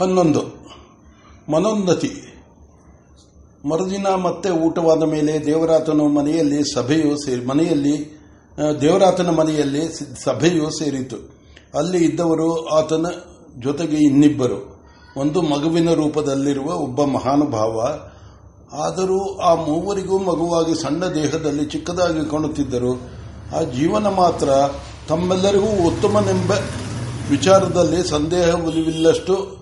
[0.00, 0.40] ಹನ್ನೊಂದು.
[1.52, 2.10] ಮನೋನ್ನತಿ.
[3.68, 8.20] ಮರುದಿನ ಮತ್ತೆ ಊಟವಾದ ಮೇಲೆ ದೇವರಾತನ ಮನೆಯಲ್ಲಿ ಸಭೆಯು ಸೇರಿ, ಮನೆಯಲ್ಲಿ
[8.80, 9.88] ದೇವರಾತನ ಮನೆಯಲ್ಲಿ
[10.24, 11.16] ಸಭೆಯು ಸೇರಿತು.
[11.78, 13.06] ಅಲ್ಲಿ ಇದ್ದವರು ಆತನ
[13.58, 14.84] ಜೊತೆಗೆ ಇನ್ನಿಬ್ಬರು.
[15.16, 17.98] ಒಂದು ಮಗುವಿನ ರೂಪದಲ್ಲಿರುವ ಒಬ್ಬ ಮಹಾನುಭಾವ.
[18.72, 23.00] ಆದರೂ ಆ ಮೂವರಿಗೂ ಮಗುವಾಗಿ ಸಣ್ಣ ದೇಹದಲ್ಲಿ ಚಿಕ್ಕದಾಗಿ ಕಾಣುತ್ತಿದ್ದರು.
[23.56, 24.48] ಆ ಜೀವನ ಮಾತ್ರ
[25.08, 26.50] ತಮ್ಮೆಲ್ಲರಿಗೂ ಉತ್ತಮನೆಂಬ
[27.30, 29.58] ವಿಚಾರದಲ್ಲಿ ಸಂದೇಹವಿಲ್ಲಷ್ಟು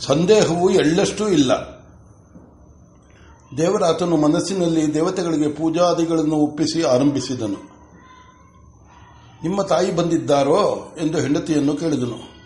[0.00, 1.76] ಸಂದೇಹವು ಎಳ್ಳಷ್ಟೂ ಇಲ್ಲ.
[3.58, 7.76] ದೇವರಾತನು ಮನಸ್ಸಿನಲ್ಲಿ ದೇವತೆಗಳಿಗೆ ಪೂಜಾದಿಗಳನ್ನು ಒಪ್ಪಿಸಿ ಆರಂಭಿಸಿದನು.
[9.42, 12.36] ನಿಮ್ಮ ತಾಯಿ ಬಂದಿದ್ದಾರೋ ಎಂದು ಹೆಂಡತಿಯನ್ನು ಕೇಳಿದನು.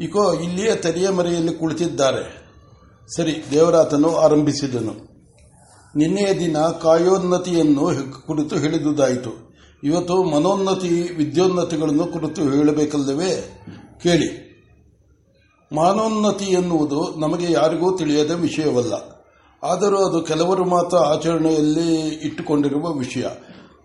[0.00, 2.46] ಇಕೋ, ಇಲ್ಲಿಯೇ ತೆರೆಯ ಮರೆಯಲ್ಲಿ ಕುಳಿತಿದ್ದಾರೆ.
[3.16, 5.10] ಸರಿ, ದೇವರಾತನು ಆರಂಭಿಸಿದನು.
[5.96, 7.82] ನಿನ್ನೆಯ ದಿನ ಕಾಯೋನ್ನತಿಯನ್ನು
[8.26, 9.58] ಕುರಿತು ಹೇಳಿದುದಾಯಿತು.
[9.84, 13.62] ಇವತ್ತು ಮನೋನ್ನತಿ, ವಿದ್ಯೋನ್ನತಿಗಳನ್ನು ಕುರಿತು ಹೇಳಬೇಕಲ್ಲವೇ?
[14.02, 14.49] ಕೇಳಿ.
[15.72, 18.94] ಮಾನೋನ್ನತಿ ಎನ್ನುವುದು ನಮಗೆ ಯಾರಿಗೂ ತಿಳಿಯದ ವಿಷಯವಲ್ಲ.
[19.62, 23.26] ಆದರೂ ಅದು ಕೆಲವರು ಮಾತ್ರ ಆಚರಣೆಯಲ್ಲಿ ಇಟ್ಟುಕೊಂಡಿರುವ ವಿಷಯ.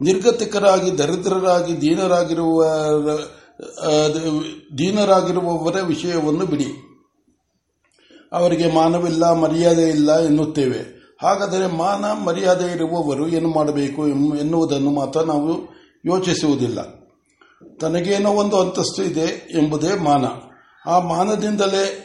[0.01, 2.63] ನಿರ್ಗತಿಕರಾಗಿ, ದರಿದ್ರರಾಗಿ, ದೀನರಾಗಿರುವ
[4.77, 6.67] ದೀನರಾಗಿರುವವರ ವಿಷಯವನ್ನು ಬಿಡಿ.
[8.33, 10.95] ಅವರಿಗೆ ಮಾನವಿಲ್ಲ, ಮರ್ಯಾದೆ ಇಲ್ಲ ಎನ್ನುತ್ತೇವೆ.
[11.21, 14.07] ಹಾಗಾದರೆ ಮಾನ, ಮರ್ಯಾದೆ ಇರುವವರು ಏನು ಮಾಡಬೇಕು
[14.37, 15.53] ಎನ್ನುವುದನ್ನು ಮಾತ್ರ ನಾವು
[16.05, 16.79] ಯೋಚಿಸುವುದಿಲ್ಲ.
[17.81, 20.25] ತನಗೇನೋ ಒಂದು ಅಂತಸ್ತು ಇದೆ ಎಂಬುದೇ ಮಾನ.
[20.87, 22.01] ಆ ಮಾನದಿಂದಲೇ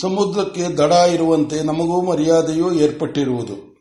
[0.00, 3.74] ಸಮುದ್ರಕ್ಕೆ ದಡ ಇರುವಂತೆ ನಮಗೂ ಮರ್ಯಾದೆಯೂ ಏರ್ಪಟ್ಟಿರುವುದು.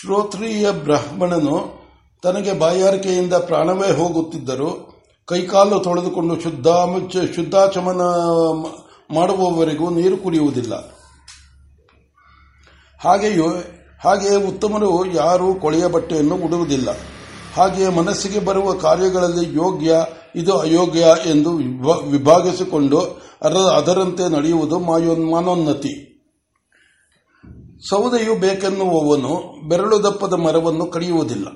[0.00, 1.80] ಶ್ರೋತ್ರಿಯ ಬ್ರಾಹ್ಮಣನು
[2.22, 8.00] ತನಗೆ ಬಾಯಾರಿಕೆಯಿಂದ ಪ್ರಾಣವೇ ಹೋಗುತ್ತಿದ್ದರೂ ಕೈಕಾಲು ತೊಳೆದುಕೊಂಡು ಶುದ್ಧಾಮುಚ್ಚ ಶುದ್ಧಾಚಮನ
[9.14, 10.74] ಮಾಡುವವರೆಗೂ ನೀರು ಕುಡಿಯುವುದಿಲ್ಲ.
[13.00, 13.48] ಹಾಗೆಯೂ,
[14.04, 16.88] ಹಾಗೆಯೇ ಉತ್ತಮರು ಯಾರೂ ಕೊಳೆಯ ಬಟ್ಟೆಯನ್ನು ಉಡುವುದಿಲ್ಲ.
[17.54, 22.98] ಹಾಗೆಯೇ ಮನಸ್ಸಿಗೆ ಬರುವ ಕಾರ್ಯಗಳಲ್ಲಿ ಯೋಗ್ಯ, ಇದು ಅಯೋಗ್ಯ ಎಂದು ವಿಭಾ- ವಿಭಾಗಿಸಿಕೊಂಡು
[23.68, 24.78] ಅದರಂತೆ ನಡೆಯುವುದು
[25.30, 26.06] ಮಾನೋನ್ನತಿ.
[27.90, 31.48] ಸೌದೆಯು ಬೇಕೆನ್ನುವವನು ಬೆರಳು ದಪ್ಪದ ಮರವನ್ನು ಕಡಿಯುವುದಿಲ್ಲ.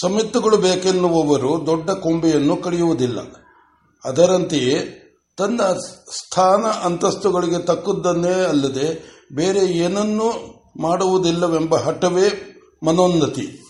[0.00, 3.18] ಸಮಿತ್ತುಗಳು ಬೇಕೆನ್ನುವವರು ದೊಡ್ಡ ಕೊಂಬೆಯನ್ನು ಕಡಿಯುವುದಿಲ್ಲ.
[4.04, 4.98] ಅದರಂತೆಯೇ
[5.36, 5.60] ತನ್ನ
[6.16, 10.32] ಸ್ಥಾನ ಅಂತಸ್ತುಗಳಿಗೆ ತಕ್ಕದ್ದನ್ನೇ ಅಲ್ಲದೆ ಬೇರೆ ಏನನ್ನೂ
[10.80, 13.61] ಮಾಡುವುದಿಲ್ಲವೆಂಬ ಹಠವೇ ಮನೋನ್ನತಿ.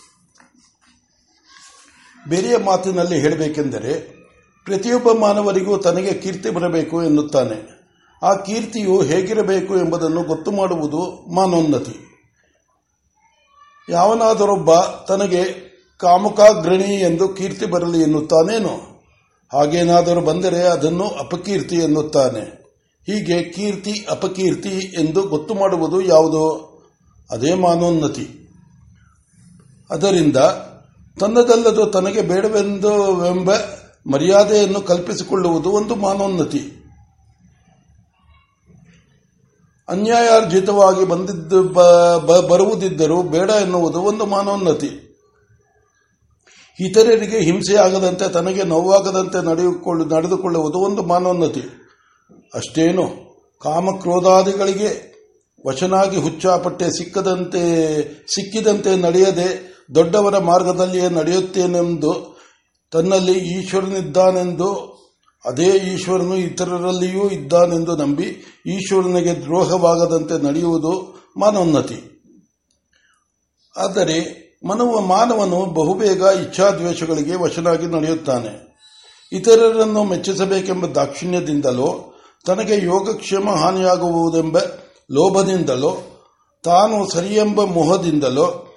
[2.29, 4.23] ಬೇರೆಯ ಮಾತಿನಲ್ಲಿ ಹೇಳಬೇಕೆಂದರೆ,
[4.65, 7.73] ಪ್ರತಿಯೊಬ್ಬ ಮಾನವರಿಗೂ ತನಗೆ ಕೀರ್ತಿ ಬರಬೇಕು ಎನ್ನುತ್ತಾನೆ.
[8.23, 12.25] ಆ ಕೀರ್ತಿಯು ಹೇಗಿರಬೇಕು ಎಂಬುದನ್ನು ಗೊತ್ತು ಮಾಡುವುದು ಮಾನೋನ್ನತಿ.
[13.89, 19.03] ಯಾವನಾದರೊಬ್ಬ ತನಗೆ ಕಾಮುಕಾಗ್ರಣಿ ಎಂದು ಕೀರ್ತಿ ಬರಲಿ ಎನ್ನುತ್ತಾನೇನು,
[19.53, 22.63] ಹಾಗೇನಾದರೂ ಬಂದರೆ ಅದನ್ನು ಅಪಕೀರ್ತಿ ಎನ್ನುತ್ತಾನೆ.
[23.05, 26.73] ಹೀಗೆ ಕೀರ್ತಿ, ಅಪಕೀರ್ತಿ ಎಂದು ಗೊತ್ತು ಮಾಡುವುದು ಯಾವುದು?
[27.31, 28.39] ಅದೇ ಮಾನೋನ್ನತಿ.
[29.91, 30.37] ಅದರಿಂದ
[31.19, 33.51] ತನ್ನದಲ್ಲದು ತನಗೆ ಬೇಡವೆಂದು ಎಂಬ
[34.11, 36.79] ಮರ್ಯಾದೆಯನ್ನು ಕಲ್ಪಿಸಿಕೊಳ್ಳುವುದು ಒಂದು ಮಾನೋನ್ನತಿ.
[39.89, 41.63] ಅನ್ಯಾಯಾರ್ಜಿತವಾಗಿ ಬಂದಿದ್ದು
[42.47, 44.91] ಬರುವುದಿದ್ದರೂ ಬೇಡ ಎನ್ನುವುದು ಒಂದು ಮಾನೋನ್ನತಿ.
[46.79, 51.63] ಇತರರಿಗೆ ಹಿಂಸೆಯಾಗದಂತೆ ತನಗೆ ನೋವಾಗದಂತೆ ನಡೆದುಕೊಳ್ಳುವುದು ಒಂದು ಮಾನೋನ್ನತಿ.
[52.55, 53.05] ಅಷ್ಟೇನು,
[53.63, 55.13] ಕಾಮಕ್ರೋಧಾದಿಗಳಿಗೆ
[55.67, 57.61] ವಚನಾಗಿ ಹುಚ್ಚಾಪಟ್ಟೆ ಸಿಕ್ಕದಂತೆ,
[58.35, 62.33] ಸಿಕ್ಕಿದಂತೆ ನಡೆಯದೆ ದೊಡ್ಡವರ ಮಾರ್ಗದಲ್ಲಿಯೇ ನಡೆಯುತ್ತೇನೆಂದು
[62.91, 64.73] ತನ್ನಲ್ಲಿ ಈಶ್ವರನಿದ್ದಾನೆಂದು,
[65.45, 68.23] ಅದೇ ಈಶ್ವರನು ಇತರರಲ್ಲಿಯೂ ಇದ್ದಾನೆಂದು ನಂಬಿ
[68.65, 72.29] ಈಶ್ವರನಿಗೆ ದ್ರೋಹವಾಗದಂತೆ ನಡೆಯುವುದು ಮಾನೋನ್ನತಿ.
[73.77, 78.73] ಆದರೆ ಮನವ ಮಾನವನು ಬಹುಬೇಗ ಇಚ್ಛಾದ್ವೇಷಗಳಿಗೆ ವಶನಾಗಿ ನಡೆಯುತ್ತಾನೆ.
[79.31, 82.13] ಇತರರನ್ನು ಮೆಚ್ಚಿಸಬೇಕೆಂಬ ದಾಕ್ಷಿಣ್ಯದಿಂದಲೋ,
[82.45, 84.57] ತನಗೆ ಯೋಗಕ್ಷೇಮ ಹಾನಿಯಾಗುವುದೆಂಬ
[85.11, 85.97] ಲೋಭದಿಂದಲೋ,
[86.63, 88.72] ತಾನು ಸರಿಯೆಂಬ ಮೋಹದಿಂದಲೋ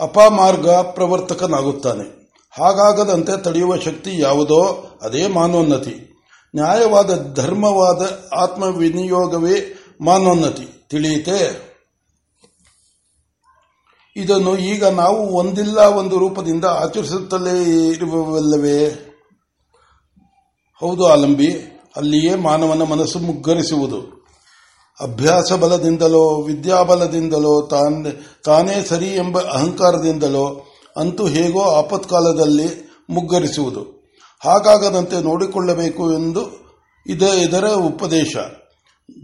[0.00, 2.26] ಅಪಮಾರ್ಗ ಪ್ರವರ್ತಕನಾಗುತ್ತಾನೆ.
[2.50, 6.24] ಹಾಗಾಗದಂತೆ ತಡೆಯುವ ಶಕ್ತಿ ಯಾವುದೋ ಅದೇ ಮಾನೋನ್ನತಿ.
[6.54, 10.86] ನ್ಯಾಯವಾದ ಧರ್ಮವಾದ ಆತ್ಮ ವಿನಿಯೋಗವೇ ಮಾನೋನ್ನತಿ.
[10.88, 11.66] ತಿಳಿಯಿತೆ?
[14.16, 18.88] ಇದನ್ನು ಈಗ ನಾವು ಒಂದಿಲ್ಲ ಒಂದು ರೂಪದಿಂದ ಆಚರಿಸುತ್ತಲೇ ಇರುವವಲ್ಲವೇ?
[20.80, 21.54] ಹೌದು ಆಲಂಬಿ,
[21.96, 24.15] ಅಲ್ಲಿಯೇ ಮಾನವನ ಮನಸ್ಸು ಮುಗ್ಗರಿಸುವುದು.
[25.00, 30.66] ಅಭ್ಯಾಸ ಬಲದಿಂದಲೋ ವಿದ್ಯಾಬಲದಿಂದಲೋ, ತಾನೆ, ತಾನೇ ಸರಿ ಎಂಬ ಅಹಂಕಾರದಿಂದಲೋ,
[30.96, 33.80] ಅಂತೂ ಹೇಗೋ ಆಪತ್ಕಾಲದಲ್ಲಿ ಮುಗ್ಗರಿಸುವುದು.
[34.44, 36.66] ಹಾಗಾಗದಂತೆ ನೋಡಿಕೊಳ್ಳಬೇಕು ಎಂದು
[37.06, 38.36] ಇದ ಇದರ ಉಪದೇಶ.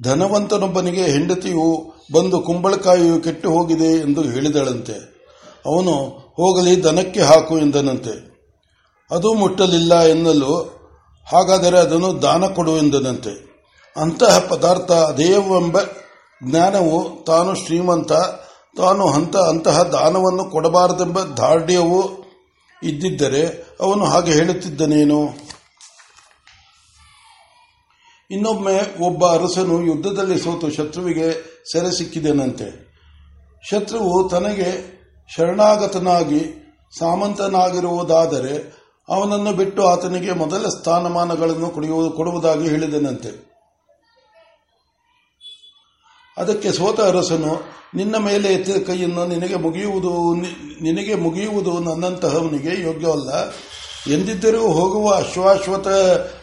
[0.02, 4.92] ಧನವಂತನೊಬ್ಬನಿಗೆ ಹೆಂಡತಿಯು ಬಂದು ಕುಂಬಳಕಾಯಿಯು ಕೆಟ್ಟು ಹೋಗಿದೆ ಎಂದು ಹೇಳಿದಳಂತೆ.
[5.66, 5.92] ಅವನು,
[6.36, 8.32] ಹೋಗಲಿ ದನಕ್ಕೆ ಹಾಕು ಎಂದನಂತೆ.
[9.10, 10.56] ಅದು ಮುಟ್ಟಲಿಲ್ಲ ಎನ್ನಲು
[11.32, 13.51] ಹಾಗಾದರೆ ಅದನ್ನು ದಾನ ಕೊಡು ಎಂದನಂತೆ.
[13.96, 15.80] ಅಂತಹ ಪದಾರ್ಥ ಅದೇವೆಂಬ
[16.44, 18.12] ಜ್ಞಾನವು ತಾನು ಶ್ರೀಮಂತ,
[18.76, 22.22] ತಾನು ಹಂತ ಅಂತಹ ದಾನವನ್ನು ಕೊಡಬಾರದೆಂಬ ದಾರ್ಢ್ಯವು
[22.82, 25.28] ಇದ್ದಿದ್ದರೆ ಅವನು ಹಾಗೆ ಹೇಳುತ್ತಿದ್ದನೇನು?
[28.30, 31.32] ಇನ್ನೊಮ್ಮೆ ಒಬ್ಬ ಅರಸನು ಯುದ್ಧದಲ್ಲಿ ಸೋತು ಶತ್ರುವಿಗೆ
[31.72, 32.92] ಸೆರೆ ಸಿಕ್ಕಿದನಂತೆ.
[33.70, 34.70] ಶತ್ರುವು ತನಗೆ
[35.36, 36.40] ಶರಣಾಗತನಾಗಿ
[36.98, 41.70] ಸಾಮಂತನಾಗಿರುವುದಾದರೆ ಅವನನ್ನು ಬಿಟ್ಟು ಆತನಿಗೆ ಮೊದಲ ಸ್ಥಾನಮಾನಗಳನ್ನು
[42.10, 43.51] ಕೊಡುವುದಾಗಿ ಹೇಳಿದನಂತೆ.
[46.36, 47.62] ಅದಕ್ಕೆ ಸೋತ ಅರಸನು,
[47.94, 50.34] ನಿನ್ನ ಮೇಲೆ ಎತ್ತಿದ ಕೈಯನ್ನು ನಿನಗೆ ಮುಗಿಯುವುದು
[50.82, 53.54] ನಿನಗೆ ಮುಗಿಯುವುದು ನನ್ನಂತಹವನಿಗೆ ಯೋಗ್ಯವಲ್ಲ.
[54.12, 55.88] ಎಂದಿದ್ದರೂ ಹೋಗುವ ಅಶ್ವಾಶ್ವತ,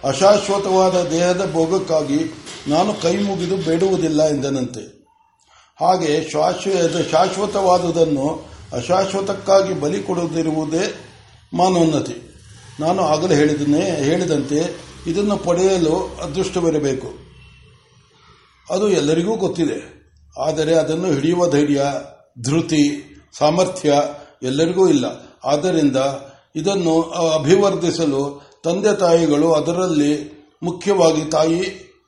[0.05, 2.33] ಅಶಾಶ್ವತವಾದ ದೇಹದ ಭೋಗಕ್ಕಾಗಿ
[2.67, 4.99] ನಾನು ಕೈ ಮುಗಿದು ಬೇಡುವುದಿಲ್ಲ ಎಂದನಂತೆ.
[5.79, 6.29] ಹಾಗೆ
[7.11, 10.93] ಶಾಶ್ವತವಾದುದನ್ನು ಅಶಾಶ್ವತಕ್ಕಾಗಿ ಬಲಿ ಕೊಡುವುದಿರುವುದೇ
[11.53, 12.37] ಮಾನೋನ್ನತಿ.
[12.79, 14.77] ನಾನು ಆಗಲೇ ಹೇಳಿದನೇ ಹೇಳಿದಂತೆ
[15.07, 17.28] ಇದನ್ನು ಪಡೆಯಲು ಅದೃಷ್ಟವಿರಬೇಕು.
[18.69, 19.99] ಅದು ಎಲ್ಲರಿಗೂ ಗೊತ್ತಿದೆ.
[20.37, 21.83] ಆದರೆ ಅದನ್ನು ಹಿಡಿಯುವ ಧೈರ್ಯ,
[22.43, 23.03] ಧೃತಿ,
[23.37, 23.93] ಸಾಮರ್ಥ್ಯ
[24.43, 25.05] ಎಲ್ಲರಿಗೂ ಇಲ್ಲ.
[25.43, 25.97] ಆದ್ದರಿಂದ
[26.55, 27.01] ಇದನ್ನು
[27.35, 31.59] ಅಭಿವರ್ಧಿಸಲು ತಂದೆ ತಾಯಿಗಳು ಅದರಲ್ಲಿ ಮುಖ್ಯವಾಗಿ ತಾಯಿ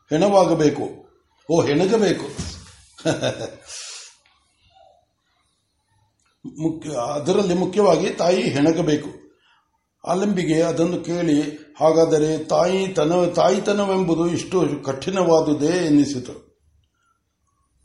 [0.10, 1.12] ಹೆಣವಾಗಬೇಕು.
[1.52, 2.26] ಓ, ಹೆಣಗಬೇಕು.
[6.62, 9.10] ಮುಖ್ಯ, ಅದರಲ್ಲಿ ಮುಖ್ಯವಾಗಿ ತಾಯಿ ಹೆಣಗಬೇಕು.
[10.08, 11.42] ಆಲಂಬಿಗೆ ಅದನ್ನು ಕೇಳಿ,
[11.80, 16.51] ಹಾಗಾದರೆ ತಾಯಿ ತನ, ತಾಯಿತನವೆಂಬುದು ಇಷ್ಟು ಕಠಿಣವಾದುದೇ ಎನ್ನಿಸಿತು.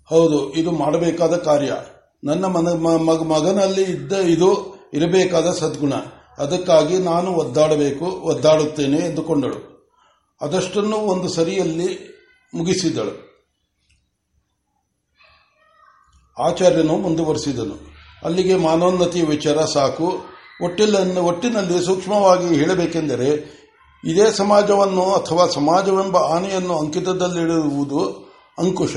[0.08, 1.76] ಹೌದು, ಇದು ಮಾಡಬೇಕಾದ ಕಾರ್ಯ.
[2.25, 5.93] ನನ್ನ ಮಗನಲ್ಲಿ ಇದ್ದ ಇದು ಇರಬೇಕಾದ ಸದ್ಗುಣ.
[6.38, 9.76] ಅದಕ್ಕಾಗಿ ನಾನು ಒದ್ದಾಡಬೇಕು, ಒದ್ದಾಡುತ್ತೇನೆ ಎಂದುಕೊಂಡಳು.
[10.41, 12.17] ಅದಷ್ಟನ್ನು ಒಂದು ಸರಿಯಲ್ಲಿ
[12.55, 13.26] ಮುಗಿಸಿದಳು.
[16.38, 17.97] ಆಚಾರ್ಯನು ಮುಂದುವರೆಸಿದನು.
[18.25, 20.19] ಅಲ್ಲಿಗೆ ಮಾನೋನ್ನತಿಯ ವಿಚಾರ ಸಾಕು.
[20.64, 23.29] ಒಟ್ಟಿಲನ್ನು, ಒಟ್ಟಿನಲ್ಲಿ ಸೂಕ್ಷ್ಮವಾಗಿ ಹೇಳಬೇಕೆಂದರೆ,
[24.05, 28.97] ಇದೇ ಸಮಾಜವನ್ನು ಅಥವಾ ಸಮಾಜವೆಂಬ ಆನೆಯನ್ನು ಅಂಕಿತದಲ್ಲಿಡುವುದು ಅಂಕುಶ.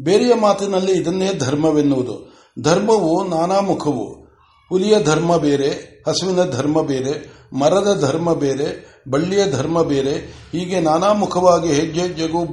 [0.00, 2.34] ಬೇರೆಯ ಮಾತಿನಲ್ಲಿ ಇದನ್ನೇ ಧರ್ಮವೆನ್ನುವುದು.
[2.62, 4.24] ಧರ್ಮವು ನಾನಾ ಮುಖವು
[4.68, 5.68] ಹುಲಿಯ ಧರ್ಮ ಬೇರೆ,
[6.08, 10.12] ಹಸುವಿನ ಧರ್ಮ ಬೇರೆ, ಮರದ ಧರ್ಮ ಬೇರೆ, ಬಳ್ಳಿಯ ಧರ್ಮ ಬೇರೆ,
[10.52, 12.44] ಹೀಗೆ ನಾನಾ ಮುಖವಾಗಿ ಹೆಜ್ಜೆ ಹೆಜ್ಜೆಗೂ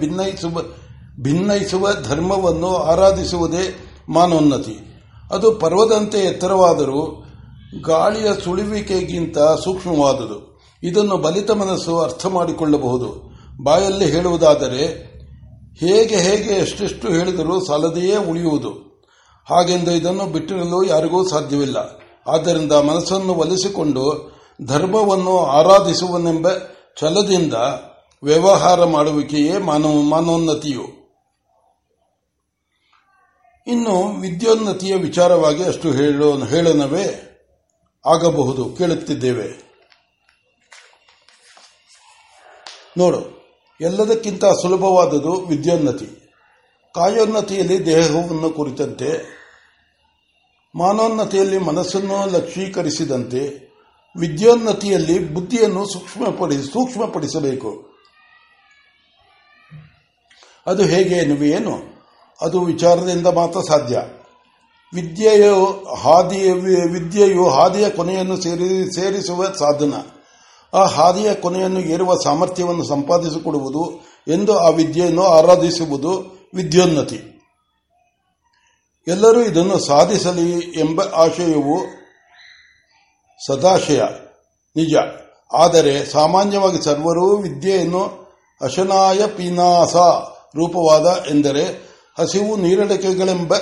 [0.00, 0.62] ಭಿನ್ನಯಿಸುವ
[1.22, 3.76] ಭಿನ್ನಯಿಸುವ ಧರ್ಮವನ್ನು ಆರಾಧಿಸುವುದೇ
[4.08, 5.04] ಮಾನೋನ್ನತಿ.
[5.32, 7.24] ಅದು ಪರ್ವದಂತೆ ಎತ್ತರವಾದರೂ
[7.86, 10.60] ಗಾಳಿಯ ಸುಳಿವಿಕೆಗಿಂತ ಸೂಕ್ಷ್ಮವಾದುದು.
[10.82, 13.30] ಇದನ್ನು ಬಲಿತ ಮನಸ್ಸು ಅರ್ಥ ಮಾಡಿಕೊಳ್ಳಬಹುದು.
[13.62, 15.09] ಬಾಯಲ್ಲಿ ಹೇಳುವುದಾದರೆ
[15.80, 18.70] ಹೇಗೆ ಹೇಗೆ ಎಷ್ಟೆಷ್ಟು ಹೇಳಿದರೂ ಸಾಲದೆಯೇ ಉಳಿಯುವುದು.
[19.50, 22.00] ಹಾಗೆಂದು ಇದನ್ನು ಬಿಟ್ಟಿರಲು ಯಾರಿಗೂ ಸಾಧ್ಯವಿಲ್ಲ.
[22.26, 24.30] ಆದ್ದರಿಂದ ಮನಸ್ಸನ್ನು ಒಲಿಸಿಕೊಂಡು
[24.66, 26.48] ಧರ್ಮವನ್ನು ಆರಾಧಿಸುವನೆಂಬ
[27.00, 27.54] ಛಲದಿಂದ
[28.22, 31.00] ವ್ಯವಹಾರ ಮಾಡುವಿಕೆಯೇ ಮಾನವ ಮಾನೋನ್ನತಿಯು.
[33.66, 35.90] ಇನ್ನು ವಿದ್ಯೋನ್ನತಿಯ ವಿಚಾರವಾಗಿ ಅಷ್ಟು
[36.44, 37.26] ಹೇಳನವೇ
[38.06, 39.70] ಆಗಬಹುದು ಕೇಳುತ್ತಿದ್ದೇವೆ.
[42.98, 43.39] ನೋಡು.
[43.80, 46.08] ಎಲ್ಲದಕ್ಕಿಂತ ಸುಲಭವಾದುದು ವಿದ್ಯೋನ್ನತಿ.
[46.94, 49.10] ಕಾಯೋನ್ನತಿಯಲ್ಲಿ ದೇಹವನ್ನು ಕುರಿತಂತೆ,
[50.74, 53.42] ಮಾನೋನ್ನತಿಯಲ್ಲಿ ಮನಸ್ಸನ್ನು ಲಕ್ಷೀಕರಿಸಿದಂತೆ,
[54.16, 57.70] ವಿದ್ಯೋನ್ನತಿಯಲ್ಲಿ ಬುದ್ಧಿಯನ್ನು ಸೂಕ್ಷ್ಮಪಡಿಸಿ ಸೂಕ್ಷ್ಮಪಡಿಸಬೇಕು.
[60.66, 61.74] ಅದು ಹೇಗೆ ಎನ್ನುವೇನು
[62.40, 64.02] ಅದು ವಿಚಾರದಿಂದ ಮಾತ್ರ ಸಾಧ್ಯ.
[64.94, 66.52] ವಿದ್ಯೆಯು ಹಾದಿಯ
[66.92, 68.36] ವಿದ್ಯೆಯು ಹಾದಿಯ ಕೊನೆಯನ್ನು
[68.94, 69.94] ಸೇರಿಸುವ ಸಾಧನ.
[70.74, 73.84] ಆ ಹಾದಿಯ ಕೊನೆಯನ್ನು ಏರುವ ಸಾಮರ್ಥ್ಯವನ್ನು ಸಂಪಾದಿಸಿಕೊಡುವುದು
[74.28, 76.12] ಎಂದು ಆ ವಿದ್ಯೆಯನ್ನು ಆರಾಧಿಸುವುದು
[76.54, 77.20] ವಿದ್ಯೋನ್ನತಿ.
[79.08, 81.78] ಎಲ್ಲರೂ ಇದನ್ನು ಸಾಧಿಸಲಿ ಎಂಬ ಆಶಯವು
[83.46, 84.02] ಸದಾಶಯ,
[84.76, 84.94] ನಿಜ.
[85.52, 88.02] ಆದರೆ ಸಾಮಾನ್ಯವಾಗಿ ಸರ್ವರೂ ವಿದ್ಯೆಯನ್ನು
[88.60, 89.96] ಅಶನಾಯ ಪಿನಾಸ
[90.56, 91.64] ರೂಪವಾದ ಎಂದರೆ
[92.18, 93.54] ಹಸಿವು ನೀರಡಿಕೆಗಳೆಂಬ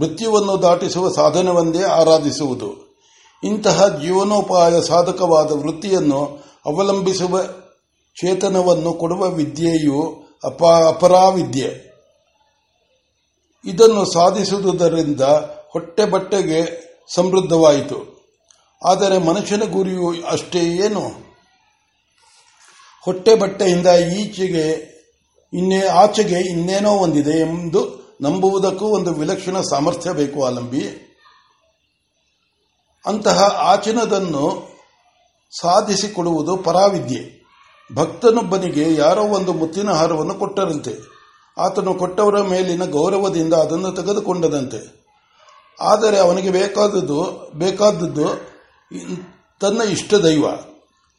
[0.00, 2.98] ಮೃತ್ಯುವನ್ನು ದಾಟಿಸುವ ಸಾಧನವೊಂದೇ ಆರಾಧಿಸುವುದು.
[3.44, 7.42] ಇಂತಹ ಜೀವನೋಪಾಯ ಸಾಧಕವಾದ ವೃತ್ತಿಯನ್ನು ಅವಲಂಬಿಸುವ
[8.16, 10.28] ಚೇತನವನ್ನು ಕೊಡುವ ವಿದ್ಯೆಯು
[10.88, 11.90] ಅಪರಾವಿದ್ಯೆ.
[13.64, 15.20] ಇದನ್ನು ಸಾಧಿಸುವುದರಿಂದ
[15.70, 18.20] ಹೊಟ್ಟೆ ಬಟ್ಟೆಗೆ ಸಮೃದ್ಧವಾಯಿತು.
[18.84, 21.08] ಆದರೆ ಮನುಷ್ಯನ ಗುರಿಯು ಅಷ್ಟೇ ಏನು?
[23.04, 24.90] ಹೊಟ್ಟೆ ಬಟ್ಟೆಯಿಂದ ಈಚೆಗೆ
[25.52, 31.06] ಇನ್ನೇ ಆಚೆಗೆ ಇನ್ನೇನೋ ಒಂದಿದೆ ಎಂದು ನಂಬುವುದಕ್ಕೂ ಒಂದು ವಿಲಕ್ಷಣ ಸಾಮರ್ಥ್ಯ ಬೇಕು ಆಲಂಬಿ.
[33.06, 34.69] ಅಂತಹ ಆಚನದನ್ನು
[35.50, 37.22] ಸಾಧಿಸಿಕೊಡುವುದು ಪರಾವಿದ್ಯೆ.
[37.94, 40.92] ಭಕ್ತನೊಬ್ಬನಿಗೆ ಯಾರೋ ಒಂದು ಮುತ್ತಿನ ಹಾರವನ್ನು ಕೊಟ್ಟರಂತೆ.
[41.58, 45.00] ಆತನು ಕೊಟ್ಟವರ ಮೇಲಿನ ಗೌರವದಿಂದ ಅದನ್ನು ತೆಗೆದುಕೊಂಡದಂತೆ.
[45.80, 48.26] ಆದರೆ ಅವನಿಗೆ ಬೇಕಾದದ್ದು ಬೇಕಾದದ್ದು
[49.60, 50.44] ತನ್ನ ಇಷ್ಟ ದೈವ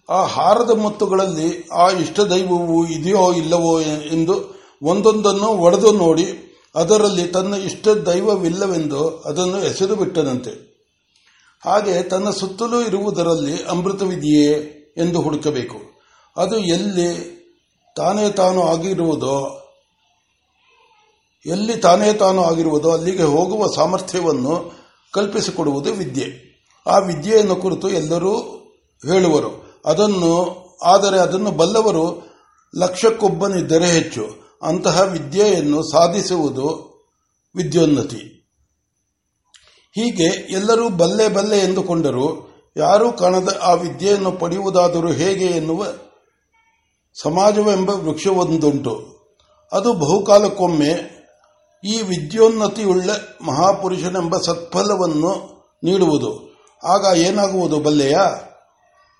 [0.09, 4.35] ಆ ಹಾರದ ಮುತ್ತುಗಳಲ್ಲಿ ಆ ಇಷ್ಟ ದೈವವು ಇದೆಯೋ ಇಲ್ಲವೋ ಎಂದು
[4.83, 6.25] ಒಂದೊಂದನ್ನು ಒಡೆದು ನೋಡಿ,
[6.75, 10.70] ಅದರಲ್ಲಿ ತನ್ನ ಇಷ್ಟ ದೈವವಿಲ್ಲವೆಂದು ಅದನ್ನು ಎಸೆದು ಬಿಟ್ಟನಂತೆ.
[11.65, 15.77] ಹಾಗೆ ತನ್ನ ಸುತ್ತಲೂ ಇರುವುದರಲ್ಲಿ ಅಮೃತವಿದೆಯೇ ಎಂದು ಹುಡುಕಬೇಕು.
[16.37, 17.31] ಅದು ಎಲ್ಲಿ
[17.95, 19.57] ತಾನೇ ತಾನು ಆಗಿರುವುದೋ,
[21.45, 24.73] ಎಲ್ಲಿ ತಾನೇ ತಾನು ಆಗಿರುವುದೋ ಅಲ್ಲಿಗೆ ಹೋಗುವ ಸಾಮರ್ಥ್ಯವನ್ನು
[25.13, 26.51] ಕಲ್ಪಿಸಿಕೊಡುವುದು ವಿದ್ಯೆ.
[26.87, 28.39] ಆ ವಿದ್ಯೆಯನ್ನು ಕುರಿತು ಎಲ್ಲರೂ
[29.11, 29.81] ಹೇಳುವರು.
[29.85, 30.31] ಅದನ್ನು,
[30.83, 32.31] ಆದರೆ ಅದನ್ನು ಬಲ್ಲವರು
[32.77, 34.41] ಲಕ್ಷಕ್ಕೊಬ್ಬನಿದ್ದರೆ ಹೆಚ್ಚು.
[34.63, 36.91] ಅಂತಹ ವಿದ್ಯೆಯನ್ನು ಸಾಧಿಸುವುದು
[37.55, 38.40] ವಿದ್ಯೋನ್ನತಿ.
[39.95, 45.85] ಹೀಗೆ ಎಲ್ಲರೂ ಬಲ್ಲೆ ಬಲ್ಲೆ ಎಂದುಕೊಂಡರೂ, ಯಾರೂ ಕಾಣದ ಆ ವಿದ್ಯೆಯನ್ನು ಪಡೆಯುವುದಾದರೂ ಹೇಗೆ ಎನ್ನುವ
[47.21, 49.05] ಸಮಾಜವೆಂಬ ವೃಕ್ಷವೊಂದುಂಟು.
[49.71, 51.21] ಅದು ಬಹುಕಾಲಕ್ಕೊಮ್ಮೆ
[51.83, 53.09] ಈ ವಿದ್ಯೋನ್ನತಿಯುಳ್ಳ
[53.41, 56.51] ಮಹಾಪುರುಷನೆಂಬ ಸತ್ಫಲವನ್ನು ನೀಡುವುದು.
[56.83, 58.17] ಆಗ ಏನಾಗುವುದು ಬಲ್ಲೆಯ?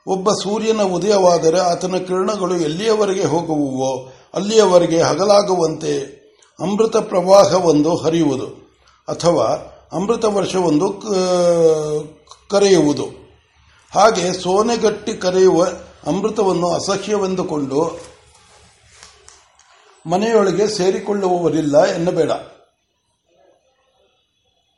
[0.07, 6.21] ಒಬ್ಬ ಸೂರ್ಯನ ಉದಯವಾದರೆ ಆತನ ಕಿರಣಗಳು ಎಲ್ಲಿಯವರೆಗೆ ಹೋಗುವುವೋ, ಅಲ್ಲಿಯವರೆಗೆ ಹಗಲಾಗುವಂತೆ
[6.59, 8.45] ಅಮೃತ ಪ್ರವಾಹವೊಂದು ಹರಿಯುವುದು.
[9.07, 10.88] ಅಥವಾ ಅಮೃತ ವರ್ಷವೊಂದು
[12.51, 13.05] ಕರೆಯುವುದು.
[13.93, 15.62] ಹಾಗೆ ಸೋನೆಗಟ್ಟಿ ಕರೆಯುವ
[16.07, 17.81] ಅಮೃತವನ್ನು ಅಸಹ್ಯವೆಂದುಕೊಂಡು
[20.05, 22.31] ಮನೆಯೊಳಗೆ ಸೇರಿಕೊಳ್ಳುವವರಿಲ್ಲ ಎನ್ನಬೇಡ.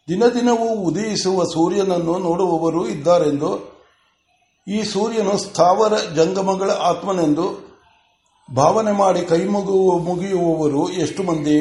[0.08, 3.52] ದಿನ ದಿನವೂ ಉದಯಿಸುವ ಸೂರ್ಯನನ್ನು ನೋಡುವವರು ಇದ್ದಾರೆಂದು,
[4.68, 7.46] ಈ ಸೂರ್ಯನು ಸ್ಥಾವರ ಜಂಗಮಗಳ ಆತ್ಮನೆಂದು
[8.50, 11.60] ಭಾವನೆ ಮಾಡಿ ಕೈ ಮುಗಿಯುವವರು ಎಷ್ಟು ಮಂದಿ?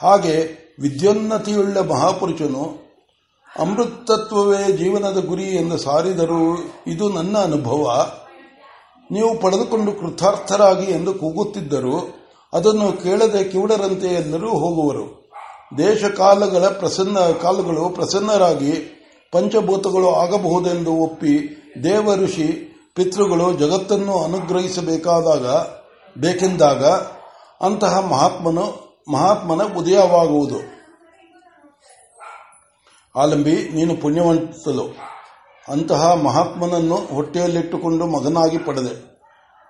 [0.00, 0.36] ಹಾಗೆ
[0.80, 2.84] ವಿದ್ಯೋನ್ನತಿಯುಳ್ಳ ಮಹಾಪುರುಷನು
[3.58, 8.06] ಅಮೃತತ್ವವೇ ಜೀವನದ ಗುರಿ ಎಂದು ಸಾರಿದರು ಇದು ನನ್ನ ಅನುಭವ.
[9.10, 15.30] ನೀವು ಪಡೆದುಕೊಂಡು ಕೃತಾರ್ಥರಾಗಿ ಎಂದು ಕೂಗುತ್ತಿದ್ದರು ಅದನ್ನು ಕೇಳದೆ ಕಿವುಡರಂತೆ ಎಲ್ಲರೂ ಹೋಗುವರು.
[15.78, 18.72] ದೇಶ ಕಾಲಗಳ ಪ್ರಸನ್ನ, ಕಾಲಗಳು ಪ್ರಸನ್ನರಾಗಿ
[19.32, 25.46] ಪಂಚಭೂತಗಳು ಆಗಬಹುದೆಂದು ಒಪ್ಪಿ ದೇವ ಋಷಿ ಪಿತೃಗಳು ಜಗತ್ತನ್ನು ಅನುಗ್ರಹಿಸಬೇಕಾದಾಗ,
[26.20, 26.84] ಬೇಕೆಂದಾಗ
[27.60, 30.60] ಅಂತಹ ಮಹಾತ್ಮನು ಮಹಾತ್ಮನ ಉದಯವಾಗುವುದು.
[33.14, 34.84] ಆಲಂಬಿ, ನೀನು ಪುಣ್ಯವಂತಲು
[35.68, 38.94] ಅಂತಹ ಮಹಾತ್ಮನನ್ನು ಹೊಟ್ಟೆಯಲ್ಲಿಟ್ಟುಕೊಂಡು ಮಗನಾಗಿ ಪಡೆದೆ.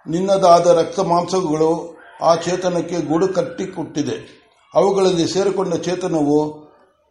[0.06, 1.70] ನಿನ್ನದಾದ ರಕ್ತ ಮಾಂಸಗಳು
[2.22, 4.16] ಆ ಚೇತನಕ್ಕೆ ಗೂಡು ಕಟ್ಟಿಕೊಟ್ಟಿದೆ
[4.74, 6.38] ಅವುಗಳಲ್ಲಿ ಸೇರಿಕೊಂಡ ಚೇತನವು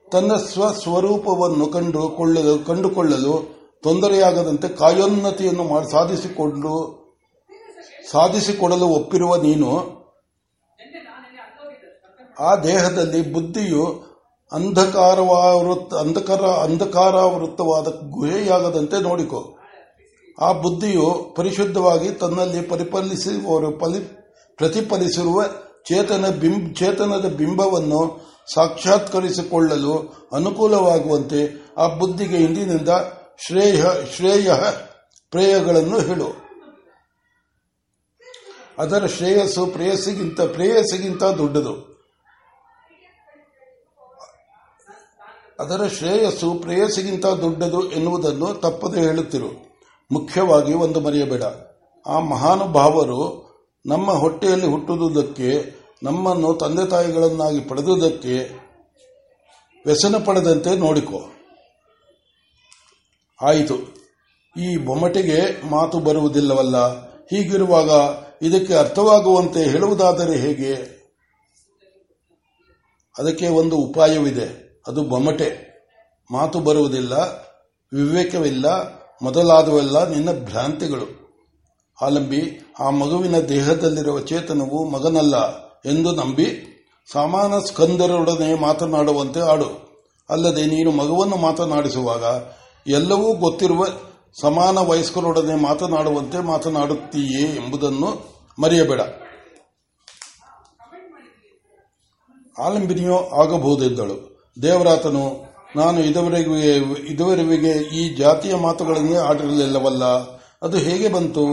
[0.08, 3.36] ತನ್ನ ಸ್ವಸ್ವರೂಪವನ್ನು ಕಂಡುಕೊಳ್ಳಲು ಕಂಡುಕೊಳ್ಳಲು
[3.84, 6.74] ತೊಂದರೆಯಾಗದಂತೆ ಕಾಯೋನ್ನತಿಯನ್ನು ಮಾಡಿ ಸಾಧಿಸಿಕೊಂಡು,
[8.12, 9.72] ಸಾಧಿಸಿಕೊಡಲು ಒಪ್ಪಿರುವ ನೀನು
[12.43, 14.13] ಆ ದೇಹದಲ್ಲಿ ಬುದ್ಧಿಯು
[14.51, 19.57] ಅಂಧಕಾರವೃತ್ತ ಅಂಧಕಾರ ಅಂಧಕಾರಾವೃತ್ತವಾದ ಗುಹೆಯಾಗದಂತೆ ನೋಡಿಕೊ.
[20.41, 23.71] ಆ ಬುದ್ಧಿಯು ಪರಿಶುದ್ಧವಾಗಿ ತನ್ನಲ್ಲಿ ಪರಿಪಾಲಿಸುವವರು
[24.57, 25.43] ಪ್ರತಿಫಲಿಸಿರುವ
[25.85, 32.89] ಚೇತನ ಬಿಂಬ ಚೇತನದ ಬಿಂಬವನ್ನು ಸಾಕ್ಷಾತ್ಕರಿಸಿಕೊಳ್ಳಲು ಅನುಕೂಲವಾಗುವಂತೆ ಆ ಬುದ್ಧಿಗೆ ಇಂದಿನಿಂದ
[33.47, 33.83] ಶ್ರೇಯ
[34.15, 34.53] ಶ್ರೇಯ
[35.31, 36.43] ಪ್ರೇಯಗಳನ್ನು ಹೇಳು.
[38.77, 41.92] ಅದರ ಶ್ರೇಯಸ್ಸು ಪ್ರೇಯಸ್ಸಿಗಿಂತ ಪ್ರೇಯಸ್ಸಿಗಿಂತ ದೊಡ್ಡದು.
[45.60, 49.48] ಅದರ ಶ್ರೇಯಸ್ಸು ಪ್ರೇಯಸ್ಸಿಗಿಂತ ದೊಡ್ಡದು ಎನ್ನುವುದನ್ನು ತಪ್ಪದೆ ಹೇಳುತ್ತಿರು.
[50.12, 51.43] ಮುಖ್ಯವಾಗಿ ಒಂದು ಮರೆಯಬೇಡ.
[52.07, 53.43] ಆ ಮಹಾನುಭಾವರು
[53.86, 58.63] ನಮ್ಮ ಹೊಟ್ಟೆಯಲ್ಲಿ ಹುಟ್ಟುವುದಕ್ಕೆ, ನಮ್ಮನ್ನು ತಂದೆ ತಾಯಿಗಳನ್ನಾಗಿ ಪಡೆದುದಕ್ಕೆ
[59.86, 61.31] ವ್ಯಸನ ಪಡೆದಂತೆ ನೋಡಿಕೊ.
[63.41, 63.75] ಆಯಿತು.
[64.62, 67.05] ಈ ಬೊಮ್ಮಟಿಗೆ ಮಾತು ಬರುವುದಿಲ್ಲವಲ್ಲ.
[67.07, 67.89] ಹೀಗಿರುವಾಗ
[68.41, 70.74] ಇದಕ್ಕೆ ಅರ್ಥವಾಗುವಂತೆ ಹೇಳುವುದಾದರೆ ಹೇಗೆ?
[73.17, 74.62] ಅದಕ್ಕೆ ಒಂದು ಉಪಾಯವಿದೆ.
[74.87, 75.73] ಅದು ಬೊಮಟೆ
[76.31, 77.13] ಮಾತು ಬರುವುದಿಲ್ಲ,
[77.93, 78.65] ವಿವೇಕವಿಲ್ಲ,
[79.21, 81.23] ಮೊದಲಾದವೆಲ್ಲ ನಿನ್ನ ಭ್ರಾಂತಿಗಳು.
[82.01, 86.69] ಆಲಂಬಿ, ಆ ಮಗುವಿನ ದೇಹದಲ್ಲಿರುವ ಚೇತನವು ಮಗನಲ್ಲ ಎಂದು ನಂಬಿ
[87.11, 89.83] ಸಮಾನ ಸ್ಕಂದರೊಡನೆ ಮಾತನಾಡುವಂತೆ ಆಡು.
[90.29, 92.23] ಅಲ್ಲದೆ ನೀನು ಮಗುವನ್ನು ಮಾತನಾಡಿಸುವಾಗ
[92.87, 93.85] ಎಲ್ಲವೂ ಗೊತ್ತಿರುವ
[94.41, 99.01] ಸಮಾನ ವಯಸ್ಕರೊಡನೆ ಮಾತನಾಡುವಂತೆ ಮಾತನಾಡುತ್ತೀಯೇ ಎಂಬುದನ್ನು ಮರೆಯಬೇಡ.
[102.59, 104.32] ಆಲಂಬಿನಿಯೋ ಆಗಬಹುದೆಂದಳು.
[104.62, 105.24] ದೇವರಾತನು,
[105.75, 106.55] ನಾನು ಇದುವರೆಗೂ
[107.05, 110.03] ಇದುವರೆಗೆ ಈ ಜಾತಿಯ ಮಾತುಗಳನ್ನೇ ಆಡಿರಲಿಲ್ಲವಲ್ಲ,
[110.62, 111.43] ಅದು ಹೇಗೆ ಬಂತು?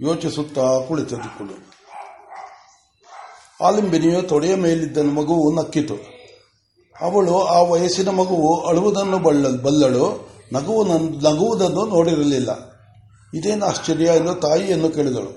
[0.00, 1.54] ಯೋಚಿಸುತ್ತಾ ಕುಳಿತುಕೊಂಡು
[3.64, 5.94] ಆಲಿಂಬಿನಿಯು ತೊಡೆಯ ಮೇಲಿದ್ದ ಮಗುವು ನಕ್ಕಿತು.
[7.00, 9.18] ಅವಳು ಆ ವಯಸ್ಸಿನ ಮಗುವು ಅಳುವುದನ್ನು
[9.62, 10.84] ಬಲ್ಲಳು ನಗುವು
[11.22, 12.50] ನಗುವುದನ್ನು ನೋಡಿರಲಿಲ್ಲ.
[13.34, 15.32] ಇದೇನು ಆಶ್ಚರ್ಯ ಎಂದು ತಾಯಿಯನ್ನು ಕೇಳಿದಳು.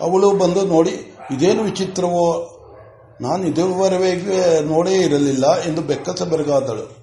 [0.00, 0.94] ಅವಳು ಬಂದು ನೋಡಿ,
[1.30, 2.24] ಇದೇನು ವಿಚಿತ್ರವೋ
[3.22, 7.02] ನಾನು ಇದುವರೆಗೆ ನೋಡೇ ಇರಲಿಲ್ಲ ಎಂದು ಬೆಕ್ಕಸ ಬೆರಗಾದಳು.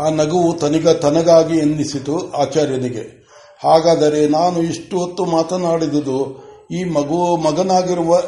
[0.00, 3.18] ಆ ನಗುವು ತನಿಗ ತನಗಾಗಿ ಎನ್ನಿಸಿತು ಆಚಾರ್ಯನಿಗೆ.
[3.64, 8.22] ಹಾಗಾದರೆ ನಾನು ಇಷ್ಟು ಹೊತ್ತು ಮಾತನಾಡಿದುದು ಈ ಮಗು ಮಗನಾಗಿರುವ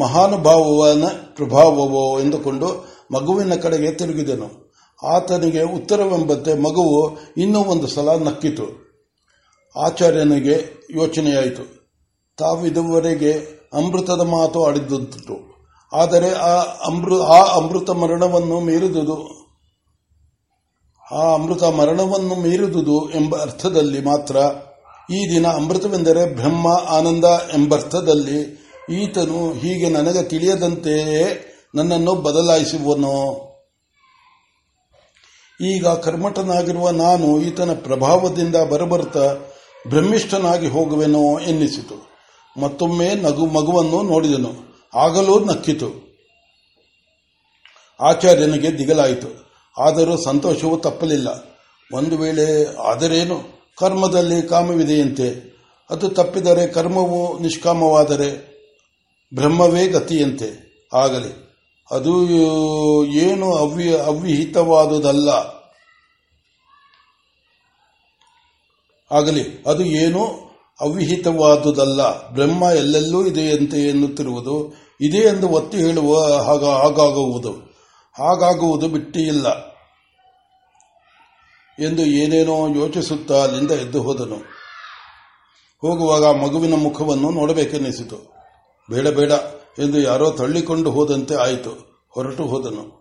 [0.00, 1.04] ಮಹಾನುಭಾವನ
[1.34, 4.72] ಪ್ರಭಾವವೋ ಎಂದುಕೊಂಡು ಮಗುವಿನ ಕಡೆಗೆ ತಿರುಗಿದನು.
[5.06, 8.90] ಆತನಿಗೆ ಉತ್ತರವೆಂಬಂತೆ ಮಗುವು ಇನ್ನೂ ಒಂದು ಸಲ ನಕ್ಕಿತು.
[9.76, 11.80] ಆಚಾರ್ಯನಿಗೆ ಯೋಚನೆಯಾಯಿತು.
[12.38, 15.50] ತಾವಿದುವರೆಗೆ ಅಮೃತದ ಮಾತು ಆಡಿದ್ದುಂಟು.
[15.92, 19.40] ಆದರೆ ಆ ಅಮೃ, ಆ ಅಮೃತ ಮರಣವನ್ನು ಮೀರಿದುದು,
[21.12, 24.36] ಆ ಅಮೃತ ಮರಣವನ್ನು ಮೀರಿದುದು ಎಂಬ ಅರ್ಥದಲ್ಲಿ ಮಾತ್ರ
[25.10, 28.60] ಈ ದಿನ ಅಮೃತವೆಂದರೆ ಬ್ರಹ್ಮ ಆನಂದ ಎಂಬರ್ಥದಲ್ಲಿ
[28.90, 33.46] ಈತನು ಹೀಗೆ ನನಗೆ ತಿಳಿಯದಂತೆಯೇ ನನ್ನನ್ನು ಬದಲಾಯಿಸುವನೋ.
[35.60, 39.16] ಈಗ ಕರ್ಮಠನಾಗಿರುವ ನಾನು ಈತನ ಪ್ರಭಾವದಿಂದ ಬರಬರುತ್ತ
[39.88, 42.09] ಬ್ರಹ್ಮಿಷ್ಠನಾಗಿ ಹೋಗುವೆನೋ ಎನ್ನಿಸಿತು.
[42.56, 44.70] ಮತ್ತೊಮ್ಮೆ ನಗು ಮಗುವನ್ನು ನೋಡಿದನು.
[44.94, 46.10] ಆಗಲೂ ನಕ್ಕಿತು.
[48.00, 49.50] ಆಚಾರ್ಯನಿಗೆ ದಿಗಲಾಯಿತು.
[49.78, 51.58] ಆದರೂ ಸಂತೋಷವು ತಪ್ಪಲಿಲ್ಲ.
[51.92, 53.60] ಒಂದು ವೇಳೆ ಆದರೇನು?
[53.78, 55.50] ಕರ್ಮದಲ್ಲಿ ಕಾಮವಿದೆಯಂತೆ.
[55.90, 58.50] ಅದು ತಪ್ಪಿದರೆ ಕರ್ಮವು ನಿಷ್ಕಾಮವಾದರೆ
[59.34, 60.70] ಬ್ರಹ್ಮವೇ ಗತಿಯಂತೆ.
[60.94, 61.50] ಆಗಲಿ.
[61.90, 62.24] ಅದು
[63.04, 65.28] ಏನು ಅವ್ಯ, ಅವ್ಯಹಿತವಾದುದಲ್ಲ.
[69.12, 69.62] ಆಗಲಿ.
[69.66, 70.49] ಅದು ಏನು?
[70.80, 77.52] ಅವಿಹಿತವಾದುದಲ್ಲ, ಬ್ರಹ್ಮ ಎಲ್ಲೆಲ್ಲೂ ಇದೆಯಂತೆ ಎನ್ನುತ್ತಿರುವುದು, ಇದೆ ಎಂದು ಒತ್ತಿ ಹೇಳುವ ಹಾಗ ಹಾಗಾಗುವುದು.
[78.18, 79.70] ಹಾಗಾಗುವುದು ಬಿಟ್ಟಿಯಿಲ್ಲ
[81.78, 84.36] ಎಂದು ಏನೇನೋ ಯೋಚಿಸುತ್ತಾ ಅಲ್ಲಿಂದ ಎದ್ದು ಹೋದನು.
[85.80, 88.34] ಹೋಗುವಾಗ ಮಗುವಿನ ಮುಖವನ್ನು ನೋಡಬೇಕೆನ್ನಿಸಿತು
[88.90, 89.32] ಬೇಡ ಬೇಡ
[89.78, 92.04] ಎಂದು ಯಾರೋ ತಳ್ಳಿಕೊಂಡು ಹೋದಂತೆ ಆಯಿತು.
[92.10, 92.99] ಹೊರಟು ಹೋದನು.